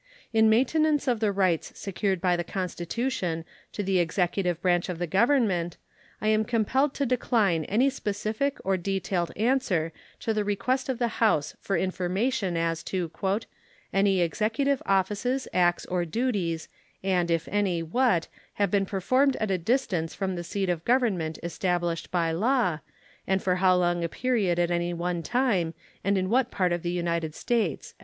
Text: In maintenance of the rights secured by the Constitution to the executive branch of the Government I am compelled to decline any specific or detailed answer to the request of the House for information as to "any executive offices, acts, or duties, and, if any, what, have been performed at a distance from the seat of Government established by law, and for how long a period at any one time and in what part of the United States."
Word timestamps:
In 0.33 0.49
maintenance 0.49 1.07
of 1.07 1.19
the 1.19 1.31
rights 1.31 1.77
secured 1.77 2.21
by 2.21 2.35
the 2.35 2.43
Constitution 2.43 3.45
to 3.71 3.83
the 3.83 3.99
executive 3.99 4.59
branch 4.59 4.89
of 4.89 4.97
the 4.97 5.05
Government 5.05 5.77
I 6.19 6.27
am 6.29 6.43
compelled 6.43 6.95
to 6.95 7.05
decline 7.05 7.65
any 7.65 7.87
specific 7.91 8.57
or 8.63 8.77
detailed 8.77 9.31
answer 9.35 9.93
to 10.21 10.33
the 10.33 10.43
request 10.43 10.89
of 10.89 10.97
the 10.97 11.19
House 11.21 11.55
for 11.61 11.77
information 11.77 12.57
as 12.57 12.81
to 12.85 13.11
"any 13.93 14.21
executive 14.21 14.81
offices, 14.87 15.47
acts, 15.53 15.85
or 15.85 16.03
duties, 16.03 16.67
and, 17.03 17.29
if 17.29 17.47
any, 17.51 17.83
what, 17.83 18.27
have 18.55 18.71
been 18.71 18.87
performed 18.87 19.35
at 19.35 19.51
a 19.51 19.57
distance 19.59 20.15
from 20.15 20.33
the 20.33 20.43
seat 20.43 20.67
of 20.67 20.83
Government 20.83 21.37
established 21.43 22.09
by 22.09 22.31
law, 22.31 22.79
and 23.27 23.43
for 23.43 23.57
how 23.57 23.75
long 23.75 24.03
a 24.03 24.09
period 24.09 24.57
at 24.57 24.71
any 24.71 24.95
one 24.95 25.21
time 25.21 25.75
and 26.03 26.17
in 26.17 26.27
what 26.27 26.49
part 26.49 26.71
of 26.73 26.81
the 26.81 26.89
United 26.89 27.35
States." 27.35 27.93